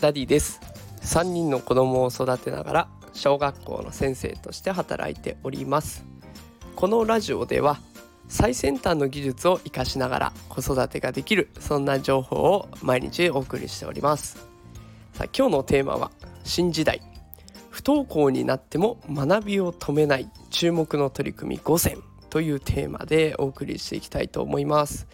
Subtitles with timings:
[0.00, 0.60] ダディです。
[1.02, 6.04] 3人の子供を育てながら小学校の先生として働いております。
[6.74, 7.78] このラジオでは
[8.28, 14.36] 最先端の技術を活かしながら子育てができるそんな情報を毎日お送りしております。
[15.14, 16.10] さあ今日のテーマは
[16.44, 17.00] 新時代。
[17.70, 22.02] 不登校になっても学びを止めない注目の取り組み5選。
[22.28, 25.06] というテーマでお送りしていきたいと思います。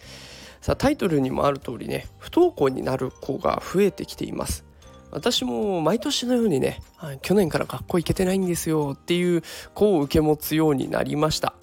[0.59, 4.65] さあタイトルにもある通りね不登校になる子が増えてきています。
[5.13, 6.81] 私も毎年のようにね
[7.21, 11.53] 去年から学校行けてないんですよっていう子を受け持つようになりました。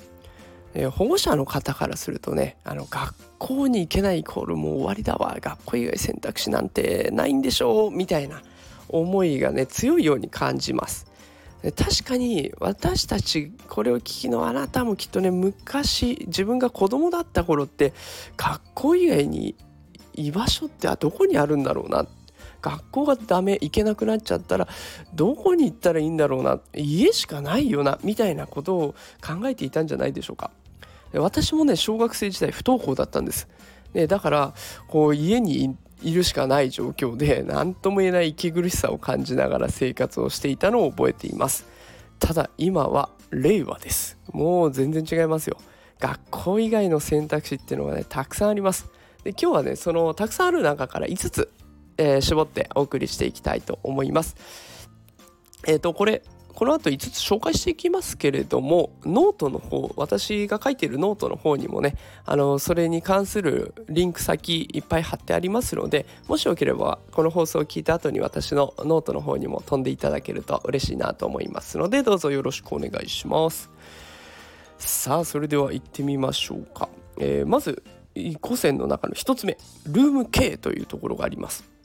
[0.72, 8.40] え保護者の方からするとねあの学校に行けないイコールもう終わりだわ学校以外選択肢なんてないんでしょうみたいな
[8.88, 11.06] 思いがね強いように感じます。
[11.76, 17.92] 確かに私たちこれを聞きのあなたもきっとね昔自分が子供だった頃って
[18.36, 19.56] 学校以外に
[20.14, 22.06] 居場所ってどこにあるんだろうなっ
[22.60, 24.68] 学校がダメ行けなくなっちゃったら
[25.14, 30.50] どこに行ったらいいんだろうな家しかないよなみたいなことを考えていたんじゃないでしょうか。
[31.12, 33.48] 私もね小学生時代不登校だったんです、
[33.94, 34.54] ね、だから
[34.86, 41.66] こう家にいるしかない状況で何とも言えない息苦しさを感じながら生活をしていたのを覚えています。
[42.20, 44.18] ただ今は令和です。
[44.32, 45.56] もう全然違いますよ。
[45.98, 48.86] 学校以外の選択肢っていうのがねたくさんあります。
[49.24, 51.50] で今日はねそのたくさんある中から5つ、
[52.00, 54.34] えー、絞ってお送りしていきたいと思います。
[55.66, 56.22] えっ、ー、とこれ
[56.54, 73.70] この後5つ紹介していきますけれどもノートの方私が書いてるノートの方にもねあのそれに関するリンク先いっぱい貼ってありますのでもしよければこの放送を聞いた後に私のノートの方にも飛んでいただけると嬉しいなと思いますのでどうぞよろしくお願いします。
[74.78, 77.82] さあそれでは行ってみましょうか、えー、まず
[78.14, 81.79] 5選の中の1つ目ルーム K というところがあります。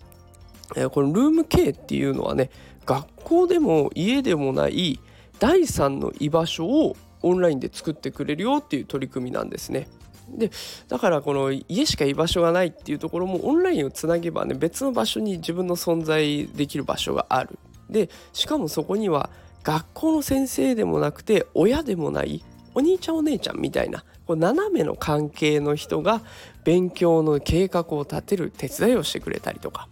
[0.75, 2.49] えこのルーム K っていうのはね
[2.85, 5.00] 学校でも家でもない
[5.40, 9.88] 第三の居場所をオンラインで作ってくれるよっていう取り組みなんですね。
[10.29, 10.50] で
[10.88, 17.59] だからこの家しか居場所がないっていうところもオンラインをつなげばね別の場所に自分の存在できる場所がある。
[17.90, 19.29] でしかもそこには
[19.63, 26.22] 学校の先生でもなくて親でもないお兄ちゃんお姉ちゃんみたいなこう斜めの関係の人が
[26.63, 29.88] 勉強の計画を立てる手伝いをしてくれたりとか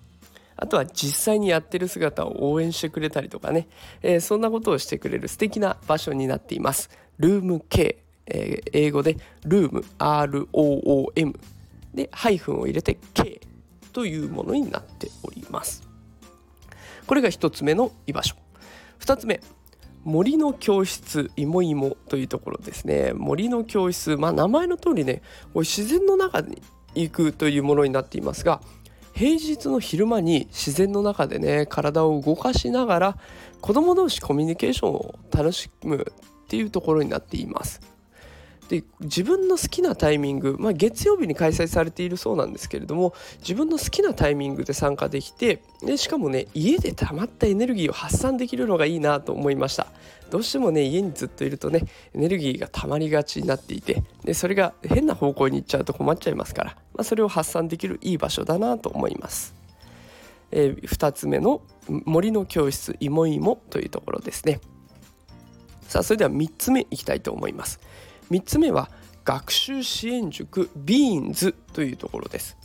[0.64, 3.68] あとは実際にやってる姿を応援してくれたりとかね、
[4.02, 6.90] えー、そんなことをしてくれる素敵な場所になっています。
[7.20, 11.38] ルーム K、えー、英語でルーム ROOM
[11.94, 13.42] でハイフンを入れて K
[13.92, 15.84] というものになっております。
[17.08, 18.38] これが1つ目の居場所。
[19.02, 19.42] 2つ目
[20.06, 25.22] 森の教室いもいもというところですね森の教室まあ名前の通りね
[25.56, 26.62] 自然の中に
[26.96, 28.62] 行くというものになっていますが
[29.14, 33.18] 平日の昼間に自然の中でね体を動かしながら
[33.62, 36.12] 子ども同士コミュニケーションを楽しむ
[36.46, 37.93] っていうところになっています。
[38.70, 49.88] で自分の好きなタイミング、まあ、月曜日に開催されているそうなんですけれども自分の好きなタイミングで参加できてでしかもね家で溜まったエネルギーを発散できるのがいいなと思いました。
[50.30, 51.84] どうしてもね家にずっといるとね
[52.16, 59.54] エネルギーが溜まりがちになっていてでそれが変な方向に行っちゃうと困っちゃいますから、まあ、それを発散できるいい場所だなと思います。
[60.50, 64.60] えー、2つ目の森の教室いもいもというところですね。
[65.88, 67.80] さあそれでは3つ目いきたいと思います。
[68.32, 68.90] 3つ目は
[69.26, 72.58] 学習支援塾ビーンズというところです。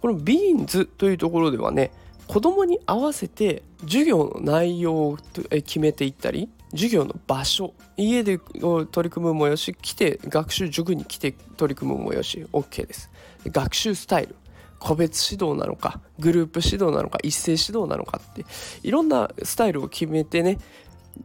[0.00, 1.90] このビーンズというところではね
[2.26, 5.18] 子どもに合わせて授業の内容を
[5.50, 13.10] 決めていったり授業の場所家で取り組むもよし来て学習塾に来て取り組むもよし OK です。
[13.46, 14.36] 学習スタイル
[14.78, 18.46] 個別指導なのかグループ指導なのか一斉指導なのかって
[18.82, 20.58] いろんなスタイルを決めてね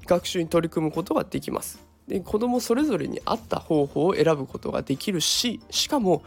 [0.08, 1.85] 学習に取り組むことができます。
[2.08, 6.24] で子どもそれぞれに合った方法を選ぶことができるししかも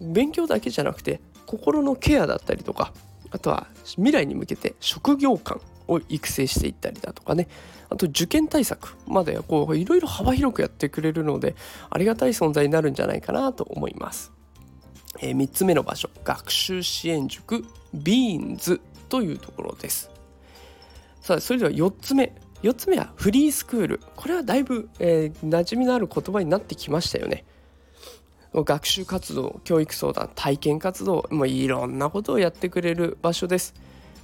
[0.00, 2.92] 勉強だけじゃなくて心のケアだったりとか
[3.30, 3.66] あとは
[3.96, 7.48] 未来に向けて職業観を育成していったりだとかね
[7.88, 11.54] あと受験対策までこういろいろ幅広くやってくれるので
[11.90, 14.32] ありがたい存在になるんじゃないかなと思います。
[15.20, 17.64] えー、3つ目の場所学習支援塾
[17.94, 20.10] ビーンズというところです。
[21.20, 24.00] さあそれでは4つ目4つ目はフリースクール。
[24.16, 27.44] これはだいぶ、えー、馴染みのある言葉になってきましたよね。
[28.54, 33.74] 学習活動教育相談体験活動もういろんなことをやってくれる場所です、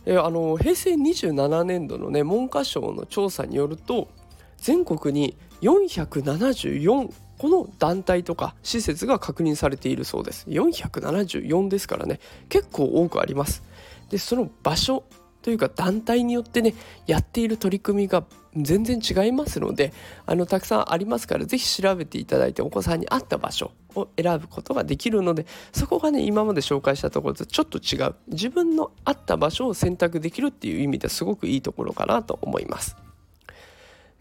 [0.07, 4.09] えー、あの平成27年度のね文科省の調査によると
[4.57, 10.47] 全国に474この団体とか施設が確認されているそうです。
[10.49, 13.63] 474ですからね結構多くあります。
[14.11, 15.05] でその場所
[15.43, 16.75] というか団体によってね
[17.07, 18.25] やっている取り組みが
[18.57, 19.93] 全然違いますので
[20.27, 28.15] あのたくさんありますから是非調べていただいてお子さんに合った場所を選ぶことができるのでそこがね今まで紹介したところとちょっと違う。
[28.29, 32.97] 自分の合った場所を選択できるっていう意味ですごくいいところかなと思います。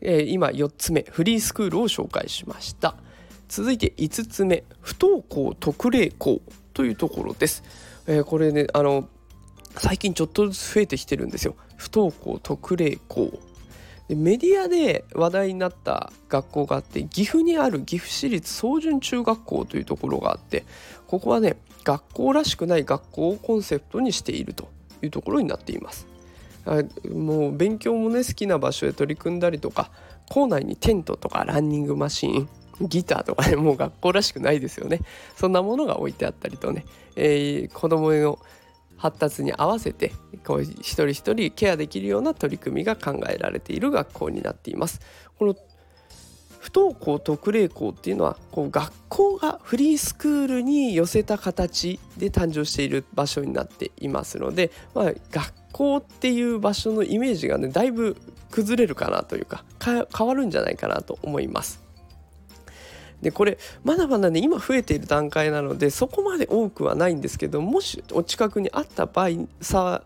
[0.02, 2.96] えー、今4つ目フリースクールを紹介しました。
[3.52, 6.42] 続いて5つ目不登校特例校
[6.74, 7.64] というところです、
[8.08, 9.10] えー、これねあの
[9.78, 11.56] 最近ちょっとずつ増えてきてるんですよ。
[11.78, 13.32] 不登校特例校。
[14.08, 20.66] でメディアで話題になった学校があって岐阜にある岐阜市立総順中学校というところがあって
[21.08, 24.70] ここはね学校らしくない学校をコンセプトにしていると
[25.02, 26.08] いうところになっています。
[27.10, 29.90] もう勉強もね好きな場所へ取り組んだりとか
[30.30, 32.50] 校内にテントとかランニングマシーン
[32.82, 35.00] ギターとかねもう学校らしくないですよね。
[35.36, 36.86] そんなものが置いてあったりとね、
[37.16, 38.40] えー、子供の
[39.02, 40.12] 発達に合わせて
[40.46, 45.02] こう一人一人ケアできるような取り組みが考えられている学校になっています。
[45.40, 45.56] この
[46.60, 58.16] 不登校特例校っていうのはこう学校がフリースクールに寄せた形で誕生している場所になっていますので、まあ、学校っていう場所のイメージがねだいぶ
[58.52, 61.81] 崩れるかなというか変わるんじゃないかなと思います。
[63.22, 70.02] でこれまだまだね今増えている段階なのでそこまで多くはないんですけどもしお近くにあった場合さ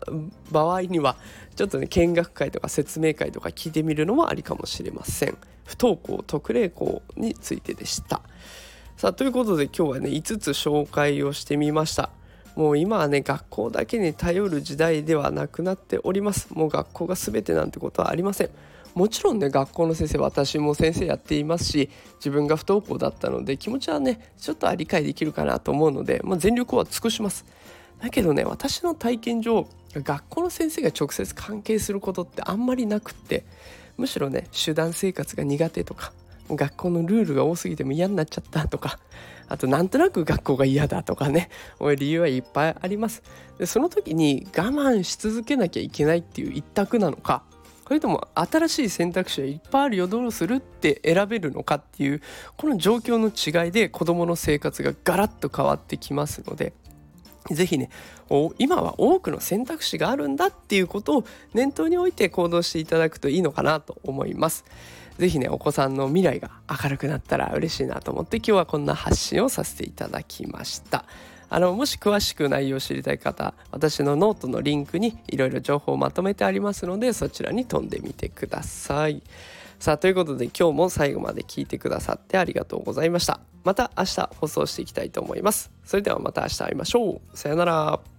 [0.50, 1.16] 場合には
[1.54, 5.38] ちょっとね見学会とか説明会とか聞いてみるのもありかもしれません。
[5.64, 8.20] 不登校特例校についてでした。
[8.96, 12.10] さあということで今日はね5つ紹介をしてみました。
[12.54, 16.48] もう今はね学校だけに頼る時代ではなくなっております。
[16.52, 18.50] もう学校が全てなんてことはありません。
[18.96, 27.44] もちろんね学校の先生私も先生やっていますし自分が不登校だったので気持ちはねちょっとは理解できるかなと思うので、まあ、全力は尽くします。
[28.00, 33.44] だけどね私の体験上学校の先生が直接関係することってあんまりなくって
[33.98, 36.12] むしろね集団生活が苦手とか
[36.48, 38.98] 学校のルールが多すぎても嫌になっちゃったとか
[39.48, 41.50] あとなんとなく学校が嫌だとかね
[41.98, 43.22] 理由はいっぱいあります。
[43.58, 47.42] でその時に我慢し続けなきゃいけないっていう一択なのか
[47.86, 52.20] それとも新しい選択肢はいっぱいあるよどうするって選べるのかっていう
[52.56, 56.72] この状況の違いで子どもの生活がガラッと変わってきますので
[57.50, 57.90] 是非ね
[58.58, 61.24] 今は多くの選択肢があるんだっていうことを
[61.54, 64.64] 念頭に置いて行動していただくといいのかなと思います。
[65.18, 71.04] 是非ねお子さんの未来が明るくなったら嬉しいなと思って今日はこんな発信をさせていただきました。
[71.48, 79.22] あのもし詳しく内容を知りたい方私のノートのリンクにいろいろ情報をまとめてありますのでそちらに飛んでみてください。
[79.78, 83.40] さあということで今日も最後まで聞いてくださってありがとうございました。
[83.62, 85.70] また明日放送していきたいと思います。
[85.84, 87.36] それではまた明日会いましょう。
[87.36, 88.15] さよなら。